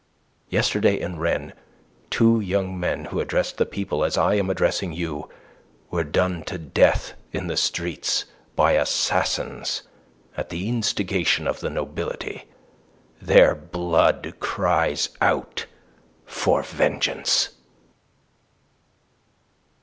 [0.49, 1.53] Yesterday in Rennes
[2.09, 5.29] two young men who addressed the people as I am addressing you
[5.91, 8.25] were done to death in the streets
[8.55, 9.83] by assassins
[10.35, 12.45] at the instigation of the nobility.
[13.21, 15.67] Their blood cries out
[16.25, 17.49] for vengeance."